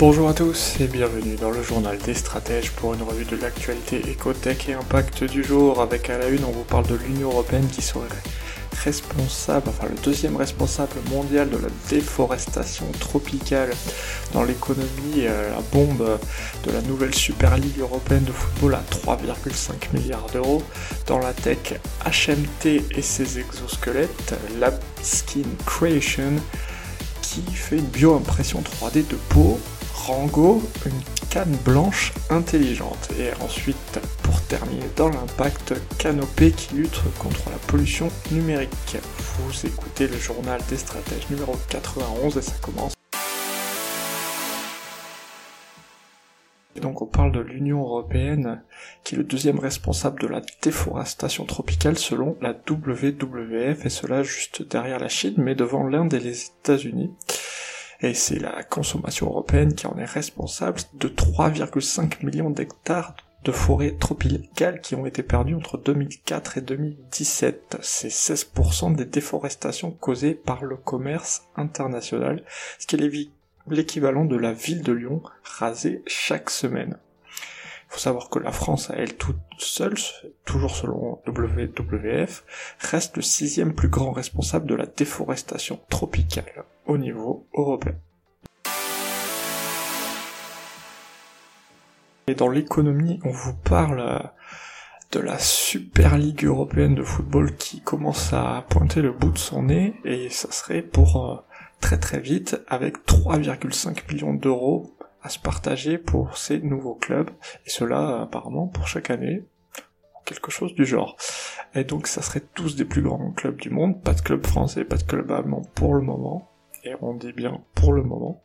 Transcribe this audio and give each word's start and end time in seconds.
Bonjour 0.00 0.30
à 0.30 0.32
tous 0.32 0.80
et 0.80 0.86
bienvenue 0.86 1.36
dans 1.36 1.50
le 1.50 1.62
journal 1.62 1.98
des 1.98 2.14
stratèges 2.14 2.70
pour 2.70 2.94
une 2.94 3.02
revue 3.02 3.26
de 3.26 3.36
l'actualité 3.36 4.00
écotech 4.08 4.70
et 4.70 4.72
impact 4.72 5.24
du 5.24 5.44
jour. 5.44 5.82
Avec 5.82 6.08
à 6.08 6.16
la 6.16 6.28
une, 6.28 6.42
on 6.46 6.50
vous 6.50 6.64
parle 6.64 6.86
de 6.86 6.94
l'Union 6.94 7.28
Européenne 7.28 7.68
qui 7.70 7.82
serait 7.82 8.06
responsable, 8.82 9.68
enfin 9.68 9.88
le 9.90 10.02
deuxième 10.02 10.36
responsable 10.36 10.94
mondial 11.10 11.50
de 11.50 11.58
la 11.58 11.68
déforestation 11.90 12.86
tropicale. 12.98 13.72
Dans 14.32 14.42
l'économie, 14.42 15.26
euh, 15.26 15.50
la 15.50 15.60
bombe 15.70 16.18
de 16.64 16.72
la 16.72 16.80
nouvelle 16.80 17.14
Super 17.14 17.58
League 17.58 17.78
européenne 17.78 18.24
de 18.24 18.32
football 18.32 18.76
à 18.76 18.84
3,5 18.90 19.92
milliards 19.92 20.30
d'euros, 20.32 20.62
dans 21.08 21.18
la 21.18 21.34
tech 21.34 21.74
HMT 22.06 22.84
et 22.96 23.02
ses 23.02 23.38
exosquelettes, 23.38 24.34
Lab 24.58 24.80
Skin 25.02 25.42
Creation 25.66 26.32
qui 27.20 27.42
fait 27.52 27.76
une 27.76 27.86
bio-impression 27.86 28.62
3D 28.62 29.06
de 29.06 29.16
peau 29.28 29.60
Rango, 30.10 30.60
une 30.86 31.28
canne 31.30 31.56
blanche 31.64 32.12
intelligente. 32.30 33.10
Et 33.16 33.30
ensuite, 33.44 34.00
pour 34.24 34.40
terminer 34.42 34.90
dans 34.96 35.08
l'impact, 35.08 35.74
Canopé 35.98 36.50
qui 36.50 36.74
lutte 36.74 37.00
contre 37.20 37.48
la 37.48 37.58
pollution 37.68 38.08
numérique. 38.32 38.96
Vous 39.38 39.66
écoutez 39.66 40.08
le 40.08 40.18
journal 40.18 40.60
des 40.68 40.78
stratèges 40.78 41.30
numéro 41.30 41.54
91 41.68 42.36
et 42.36 42.42
ça 42.42 42.54
commence. 42.60 42.92
Donc 46.80 47.02
on 47.02 47.06
parle 47.06 47.30
de 47.30 47.40
l'Union 47.40 47.80
européenne 47.80 48.62
qui 49.04 49.14
est 49.14 49.18
le 49.18 49.24
deuxième 49.24 49.60
responsable 49.60 50.20
de 50.20 50.26
la 50.26 50.42
déforestation 50.62 51.44
tropicale 51.44 51.98
selon 51.98 52.36
la 52.40 52.50
WWF 52.52 53.86
et 53.86 53.90
cela 53.90 54.24
juste 54.24 54.68
derrière 54.68 54.98
la 54.98 55.08
Chine 55.08 55.34
mais 55.36 55.54
devant 55.54 55.86
l'Inde 55.86 56.14
et 56.14 56.20
les 56.20 56.46
États-Unis 56.46 57.12
et 58.02 58.14
c'est 58.14 58.38
la 58.38 58.62
consommation 58.62 59.26
européenne 59.26 59.74
qui 59.74 59.86
en 59.86 59.98
est 59.98 60.04
responsable 60.04 60.80
de 60.94 61.08
3,5 61.08 62.24
millions 62.24 62.50
d'hectares 62.50 63.14
de 63.44 63.52
forêts 63.52 63.96
tropicales 63.98 64.80
qui 64.80 64.94
ont 64.94 65.06
été 65.06 65.22
perdues 65.22 65.54
entre 65.54 65.78
2004 65.78 66.58
et 66.58 66.60
2017. 66.60 67.78
C'est 67.82 68.08
16% 68.08 68.94
des 68.94 69.06
déforestations 69.06 69.90
causées 69.90 70.34
par 70.34 70.64
le 70.64 70.76
commerce 70.76 71.44
international, 71.56 72.44
ce 72.78 72.86
qui 72.86 72.96
est 72.96 73.30
l'équivalent 73.68 74.24
de 74.24 74.36
la 74.36 74.52
ville 74.52 74.82
de 74.82 74.92
Lyon 74.92 75.22
rasée 75.42 76.02
chaque 76.06 76.50
semaine. 76.50 76.98
Il 77.90 77.94
faut 77.94 77.98
savoir 77.98 78.28
que 78.28 78.38
la 78.38 78.52
France, 78.52 78.92
elle 78.94 79.16
toute 79.16 79.36
seule, 79.58 79.96
toujours 80.44 80.76
selon 80.76 81.20
WWF, 81.26 82.44
reste 82.78 83.16
le 83.16 83.22
sixième 83.22 83.74
plus 83.74 83.88
grand 83.88 84.12
responsable 84.12 84.66
de 84.66 84.76
la 84.76 84.86
déforestation 84.86 85.80
tropicale 85.88 86.64
au 86.90 86.98
niveau 86.98 87.46
européen. 87.54 87.94
Et 92.26 92.34
dans 92.34 92.48
l'économie, 92.48 93.20
on 93.24 93.30
vous 93.30 93.54
parle 93.54 94.30
de 95.12 95.20
la 95.20 95.38
Super 95.38 96.18
Ligue 96.18 96.44
européenne 96.44 96.94
de 96.94 97.02
football 97.02 97.56
qui 97.56 97.80
commence 97.80 98.32
à 98.32 98.64
pointer 98.68 99.02
le 99.02 99.12
bout 99.12 99.30
de 99.30 99.38
son 99.38 99.64
nez 99.64 99.94
et 100.04 100.30
ça 100.30 100.50
serait 100.52 100.82
pour 100.82 101.24
euh, 101.24 101.36
très 101.80 101.98
très 101.98 102.20
vite 102.20 102.60
avec 102.68 103.06
3,5 103.06 104.12
millions 104.12 104.34
d'euros 104.34 104.96
à 105.22 105.28
se 105.28 105.38
partager 105.38 105.98
pour 105.98 106.36
ces 106.36 106.60
nouveaux 106.60 106.94
clubs, 106.94 107.30
et 107.66 107.70
cela 107.70 108.22
apparemment 108.22 108.68
pour 108.68 108.88
chaque 108.88 109.10
année, 109.10 109.44
quelque 110.24 110.50
chose 110.50 110.74
du 110.74 110.86
genre. 110.86 111.16
Et 111.74 111.84
donc 111.84 112.06
ça 112.06 112.22
serait 112.22 112.42
tous 112.54 112.74
des 112.74 112.86
plus 112.86 113.02
grands 113.02 113.32
clubs 113.32 113.60
du 113.60 113.68
monde, 113.68 114.02
pas 114.02 114.14
de 114.14 114.22
club 114.22 114.46
français, 114.46 114.84
pas 114.84 114.96
de 114.96 115.02
club 115.02 115.30
allemand 115.30 115.62
pour 115.74 115.94
le 115.94 116.00
moment, 116.00 116.50
et 116.84 116.94
on 117.00 117.14
dit 117.14 117.32
bien 117.32 117.62
pour 117.74 117.92
le 117.92 118.02
moment. 118.02 118.42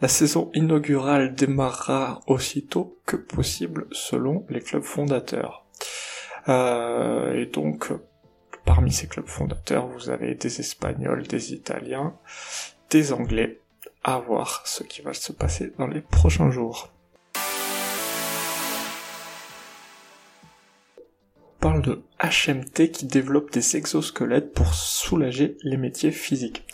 La 0.00 0.08
saison 0.08 0.50
inaugurale 0.54 1.34
démarrera 1.34 2.20
aussitôt 2.26 2.98
que 3.06 3.16
possible 3.16 3.86
selon 3.92 4.46
les 4.48 4.60
clubs 4.60 4.82
fondateurs. 4.82 5.66
Euh, 6.48 7.34
et 7.34 7.46
donc, 7.46 7.92
parmi 8.64 8.92
ces 8.92 9.06
clubs 9.06 9.26
fondateurs, 9.26 9.86
vous 9.88 10.10
avez 10.10 10.34
des 10.34 10.60
Espagnols, 10.60 11.26
des 11.26 11.52
Italiens, 11.52 12.14
des 12.88 13.12
Anglais, 13.12 13.60
à 14.02 14.18
voir 14.18 14.62
ce 14.66 14.82
qui 14.82 15.02
va 15.02 15.12
se 15.12 15.32
passer 15.32 15.72
dans 15.78 15.86
les 15.86 16.00
prochains 16.00 16.50
jours. 16.50 16.90
On 21.36 21.60
parle 21.60 21.82
de 21.82 22.02
HMT 22.22 22.90
qui 22.90 23.04
développe 23.04 23.52
des 23.52 23.76
exosquelettes 23.76 24.54
pour 24.54 24.72
soulager 24.72 25.58
les 25.62 25.76
métiers 25.76 26.10
physiques. 26.10 26.64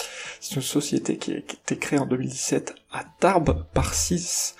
C'est 0.40 0.56
une 0.56 0.62
société 0.62 1.16
qui 1.16 1.32
a 1.32 1.38
été 1.38 1.76
créée 1.76 1.98
en 1.98 2.06
2017 2.06 2.74
à 2.92 3.04
Tarbes 3.20 3.66
par 3.72 3.94
six 3.94 4.54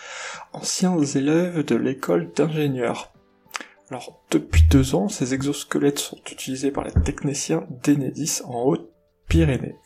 anciens 0.52 0.98
élèves 0.98 1.64
de 1.64 1.76
l'école 1.76 2.32
d'ingénieurs. 2.34 3.12
Alors, 3.90 4.22
depuis 4.30 4.64
deux 4.70 4.94
ans, 4.94 5.08
ces 5.08 5.34
exosquelettes 5.34 6.00
sont 6.00 6.18
utilisés 6.30 6.72
par 6.72 6.84
les 6.84 6.92
techniciens 6.92 7.66
d'Enedis 7.84 8.40
en 8.44 8.62
Haute-Pyrénées. 8.64 9.76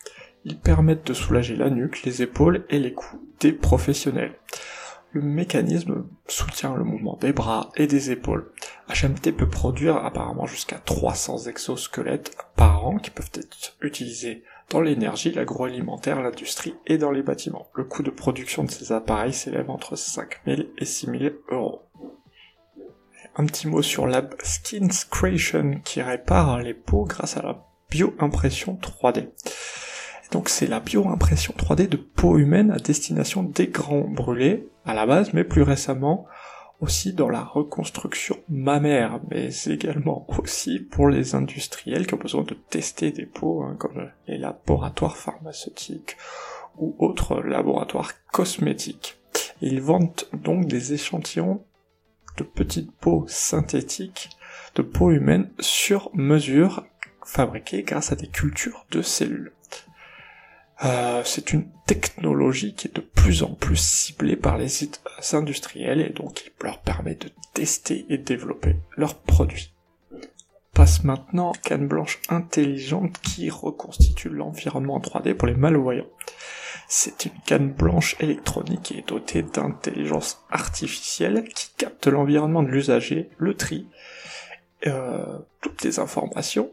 Ils 0.43 0.57
permettent 0.57 1.05
de 1.05 1.13
soulager 1.13 1.55
la 1.55 1.69
nuque, 1.69 2.03
les 2.03 2.23
épaules 2.23 2.65
et 2.69 2.79
les 2.79 2.93
coups 2.93 3.21
des 3.39 3.51
professionnels. 3.51 4.35
Le 5.13 5.21
mécanisme 5.21 6.05
soutient 6.25 6.73
le 6.73 6.85
mouvement 6.85 7.17
des 7.17 7.33
bras 7.33 7.69
et 7.75 7.85
des 7.85 8.11
épaules. 8.11 8.49
HMT 8.89 9.33
peut 9.33 9.49
produire 9.49 9.97
apparemment 9.97 10.47
jusqu'à 10.47 10.77
300 10.77 11.47
exosquelettes 11.47 12.35
par 12.55 12.85
an 12.85 12.97
qui 12.97 13.11
peuvent 13.11 13.29
être 13.35 13.75
utilisés 13.81 14.43
dans 14.71 14.81
l'énergie, 14.81 15.31
l'agroalimentaire, 15.31 16.21
l'industrie 16.21 16.75
et 16.87 16.97
dans 16.97 17.11
les 17.11 17.21
bâtiments. 17.21 17.67
Le 17.75 17.83
coût 17.83 18.03
de 18.03 18.09
production 18.09 18.63
de 18.63 18.71
ces 18.71 18.91
appareils 18.91 19.33
s'élève 19.33 19.69
entre 19.69 19.95
5000 19.95 20.69
et 20.77 20.85
6000 20.85 21.35
euros. 21.49 21.83
Un 23.35 23.45
petit 23.45 23.67
mot 23.67 23.81
sur 23.81 24.07
Lab 24.07 24.33
Skins 24.41 25.05
Creation 25.09 25.81
qui 25.83 26.01
répare 26.01 26.59
les 26.59 26.73
peaux 26.73 27.05
grâce 27.05 27.37
à 27.37 27.41
la 27.41 27.65
bio-impression 27.89 28.79
3D. 28.81 29.29
Donc 30.31 30.47
c'est 30.47 30.67
la 30.67 30.79
bio-impression 30.79 31.53
3D 31.57 31.89
de 31.89 31.97
peau 31.97 32.37
humaine 32.37 32.71
à 32.71 32.77
destination 32.77 33.43
des 33.43 33.67
grands 33.67 34.07
brûlés 34.07 34.69
à 34.85 34.93
la 34.93 35.05
base, 35.05 35.33
mais 35.33 35.43
plus 35.43 35.63
récemment 35.63 36.25
aussi 36.81 37.13
dans 37.13 37.29
la 37.29 37.43
reconstruction 37.43 38.37
mammaire, 38.49 39.19
mais 39.29 39.49
également 39.67 40.25
aussi 40.39 40.79
pour 40.79 41.07
les 41.07 41.35
industriels 41.35 42.07
qui 42.07 42.15
ont 42.15 42.17
besoin 42.17 42.43
de 42.43 42.55
tester 42.55 43.11
des 43.11 43.25
peaux, 43.25 43.63
hein, 43.63 43.75
comme 43.77 44.09
les 44.27 44.37
laboratoires 44.37 45.17
pharmaceutiques 45.17 46.17
ou 46.77 46.95
autres 46.99 47.39
laboratoires 47.41 48.11
cosmétiques. 48.31 49.19
Ils 49.61 49.81
vendent 49.81 50.23
donc 50.33 50.65
des 50.65 50.93
échantillons 50.93 51.63
de 52.37 52.43
petites 52.43 52.91
peaux 52.91 53.25
synthétiques 53.27 54.29
de 54.75 54.81
peau 54.81 55.11
humaine 55.11 55.51
sur 55.59 56.09
mesure 56.13 56.85
fabriquées 57.25 57.83
grâce 57.83 58.11
à 58.11 58.15
des 58.15 58.27
cultures 58.27 58.85
de 58.89 59.01
cellules. 59.01 59.53
Euh, 60.83 61.21
c'est 61.23 61.53
une 61.53 61.67
technologie 61.85 62.73
qui 62.73 62.87
est 62.87 62.95
de 62.95 63.01
plus 63.21 63.43
en 63.43 63.53
plus 63.53 63.77
ciblée 63.77 64.35
par 64.35 64.57
les 64.57 64.67
industriels 65.33 66.01
et 66.01 66.09
donc 66.09 66.43
il 66.43 66.65
leur 66.65 66.79
permet 66.79 67.13
de 67.13 67.29
tester 67.53 68.03
et 68.09 68.17
développer 68.17 68.77
leurs 68.97 69.15
produits. 69.15 69.73
Passe 70.73 71.03
maintenant 71.03 71.51
canne 71.51 71.87
blanche 71.87 72.19
intelligente 72.29 73.19
qui 73.21 73.51
reconstitue 73.51 74.29
l'environnement 74.29 74.95
en 74.95 74.99
3D 74.99 75.35
pour 75.35 75.47
les 75.47 75.53
malvoyants. 75.53 76.09
C'est 76.87 77.25
une 77.25 77.39
canne 77.45 77.71
blanche 77.71 78.15
électronique 78.19 78.91
est 78.91 79.07
dotée 79.07 79.43
d'intelligence 79.43 80.43
artificielle 80.49 81.43
qui 81.43 81.69
capte 81.77 82.07
l'environnement 82.07 82.63
de 82.63 82.69
l'usager, 82.69 83.29
le 83.37 83.53
tri, 83.53 83.87
euh, 84.87 85.37
toutes 85.61 85.83
les 85.83 85.99
informations 85.99 86.71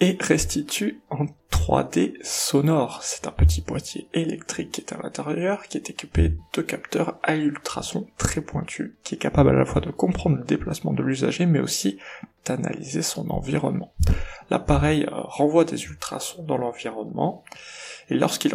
et 0.00 0.16
restitue 0.20 1.00
en 1.10 1.26
3D 1.50 2.14
sonore. 2.22 3.00
C'est 3.02 3.26
un 3.26 3.32
petit 3.32 3.60
boîtier 3.60 4.08
électrique 4.14 4.72
qui 4.72 4.80
est 4.80 4.92
à 4.92 4.98
l'intérieur, 5.02 5.64
qui 5.64 5.76
est 5.76 5.90
équipé 5.90 6.34
de 6.54 6.62
capteurs 6.62 7.18
à 7.22 7.36
ultrasons 7.36 8.06
très 8.16 8.40
pointus, 8.40 8.92
qui 9.02 9.16
est 9.16 9.18
capable 9.18 9.50
à 9.50 9.54
la 9.54 9.64
fois 9.64 9.80
de 9.80 9.90
comprendre 9.90 10.36
le 10.36 10.44
déplacement 10.44 10.92
de 10.92 11.02
l'usager, 11.02 11.46
mais 11.46 11.60
aussi 11.60 11.98
d'analyser 12.44 13.02
son 13.02 13.28
environnement. 13.30 13.92
L'appareil 14.50 15.04
euh, 15.04 15.10
renvoie 15.12 15.64
des 15.64 15.84
ultrasons 15.84 16.42
dans 16.44 16.56
l'environnement, 16.56 17.44
et 18.08 18.14
lorsqu'il 18.14 18.54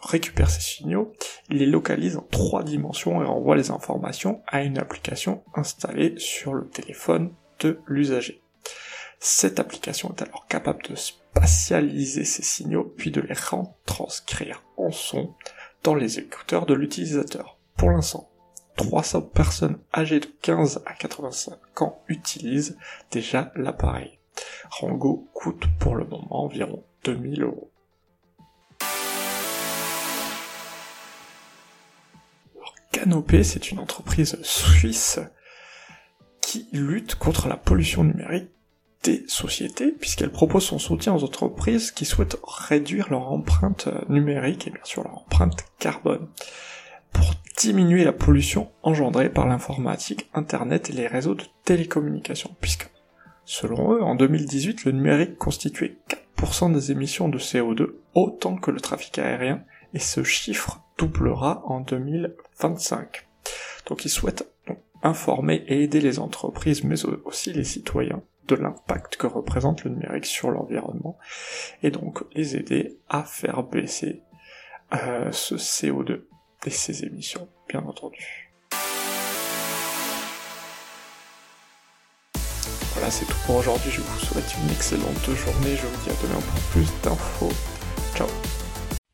récupère 0.00 0.50
ces 0.50 0.60
signaux, 0.60 1.12
il 1.48 1.58
les 1.58 1.66
localise 1.66 2.16
en 2.16 2.26
trois 2.30 2.64
dimensions 2.64 3.22
et 3.22 3.26
envoie 3.26 3.54
les 3.54 3.70
informations 3.70 4.42
à 4.48 4.62
une 4.62 4.78
application 4.78 5.44
installée 5.54 6.14
sur 6.16 6.54
le 6.54 6.66
téléphone 6.66 7.32
de 7.60 7.78
l'usager. 7.86 8.41
Cette 9.24 9.60
application 9.60 10.12
est 10.12 10.22
alors 10.22 10.48
capable 10.48 10.82
de 10.82 10.96
spatialiser 10.96 12.24
ces 12.24 12.42
signaux 12.42 12.82
puis 12.82 13.12
de 13.12 13.20
les 13.20 13.34
retranscrire 13.34 14.64
en 14.76 14.90
son 14.90 15.32
dans 15.84 15.94
les 15.94 16.18
écouteurs 16.18 16.66
de 16.66 16.74
l'utilisateur. 16.74 17.56
Pour 17.76 17.92
l'instant, 17.92 18.28
300 18.78 19.22
personnes 19.22 19.78
âgées 19.94 20.18
de 20.18 20.26
15 20.26 20.82
à 20.86 20.94
85 20.94 21.82
ans 21.82 22.02
utilisent 22.08 22.76
déjà 23.12 23.52
l'appareil. 23.54 24.18
Rango 24.70 25.28
coûte 25.34 25.66
pour 25.78 25.94
le 25.94 26.04
moment 26.04 26.42
environ 26.44 26.82
2000 27.04 27.44
euros. 27.44 27.70
Canopé, 32.90 33.44
c'est 33.44 33.70
une 33.70 33.78
entreprise 33.78 34.36
suisse 34.42 35.20
qui 36.40 36.66
lutte 36.72 37.14
contre 37.14 37.46
la 37.46 37.56
pollution 37.56 38.02
numérique 38.02 38.50
des 39.02 39.24
sociétés, 39.26 39.92
puisqu'elle 39.92 40.30
propose 40.30 40.64
son 40.64 40.78
soutien 40.78 41.14
aux 41.14 41.24
entreprises 41.24 41.90
qui 41.90 42.04
souhaitent 42.04 42.38
réduire 42.42 43.10
leur 43.10 43.32
empreinte 43.32 43.88
numérique 44.08 44.66
et 44.66 44.70
bien 44.70 44.84
sûr 44.84 45.02
leur 45.02 45.18
empreinte 45.18 45.64
carbone, 45.78 46.28
pour 47.12 47.34
diminuer 47.58 48.04
la 48.04 48.12
pollution 48.12 48.70
engendrée 48.82 49.28
par 49.28 49.46
l'informatique, 49.46 50.28
Internet 50.34 50.90
et 50.90 50.94
les 50.94 51.06
réseaux 51.06 51.34
de 51.34 51.44
télécommunications, 51.64 52.54
puisque, 52.60 52.90
selon 53.44 53.92
eux, 53.92 54.02
en 54.02 54.14
2018, 54.14 54.84
le 54.84 54.92
numérique 54.92 55.36
constituait 55.36 55.98
4% 56.38 56.72
des 56.72 56.92
émissions 56.92 57.28
de 57.28 57.38
CO2, 57.38 57.94
autant 58.14 58.56
que 58.56 58.70
le 58.70 58.80
trafic 58.80 59.18
aérien, 59.18 59.62
et 59.94 59.98
ce 59.98 60.22
chiffre 60.22 60.80
doublera 60.96 61.62
en 61.66 61.80
2025. 61.80 63.26
Donc 63.86 64.04
ils 64.04 64.10
souhaitent 64.10 64.48
informer 65.02 65.64
et 65.66 65.82
aider 65.82 66.00
les 66.00 66.18
entreprises, 66.18 66.84
mais 66.84 67.04
aussi 67.24 67.52
les 67.52 67.64
citoyens 67.64 68.22
de 68.48 68.54
l'impact 68.54 69.16
que 69.16 69.26
représente 69.26 69.84
le 69.84 69.90
numérique 69.90 70.26
sur 70.26 70.50
l'environnement, 70.50 71.18
et 71.82 71.90
donc 71.90 72.24
les 72.34 72.56
aider 72.56 72.98
à 73.08 73.22
faire 73.22 73.62
baisser 73.62 74.22
euh, 74.94 75.30
ce 75.32 75.54
CO2 75.54 76.24
et 76.66 76.70
ses 76.70 77.04
émissions, 77.04 77.48
bien 77.68 77.80
entendu. 77.80 78.52
Voilà, 82.94 83.10
c'est 83.10 83.24
tout 83.24 83.38
pour 83.46 83.56
aujourd'hui. 83.56 83.90
Je 83.90 84.00
vous 84.00 84.18
souhaite 84.20 84.54
une 84.62 84.70
excellente 84.70 85.24
journée. 85.24 85.76
Je 85.76 85.86
vous 85.86 86.04
dis 86.04 86.10
à 86.10 86.22
demain 86.22 86.40
pour 86.40 86.60
plus 86.70 86.86
d'infos. 87.02 87.50
Ciao. 88.14 88.28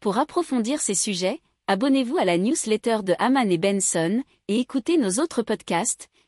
Pour 0.00 0.18
approfondir 0.18 0.80
ces 0.80 0.94
sujets, 0.94 1.40
abonnez-vous 1.68 2.18
à 2.18 2.24
la 2.24 2.38
newsletter 2.38 2.98
de 3.02 3.14
Haman 3.18 3.50
et 3.50 3.58
Benson 3.58 4.22
et 4.48 4.58
écoutez 4.58 4.98
nos 4.98 5.22
autres 5.22 5.42
podcasts 5.42 6.08